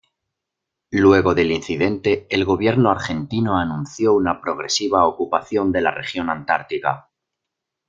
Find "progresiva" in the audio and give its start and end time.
4.41-5.05